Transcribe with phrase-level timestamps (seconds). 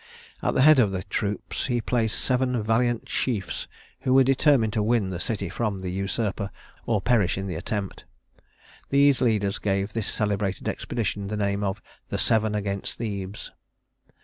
[0.41, 3.67] At the head of the troops he placed seven valiant chiefs
[3.99, 6.49] who were determined to win the city from the usurper,
[6.87, 8.05] or perish in the attempt.
[8.89, 13.51] These leaders gave this celebrated expedition the name of "The Seven against Thebes."